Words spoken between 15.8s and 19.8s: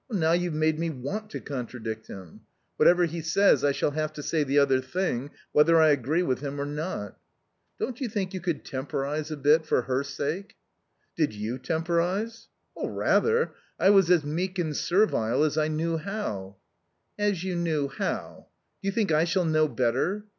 how." "As you knew how. Do you think I shall know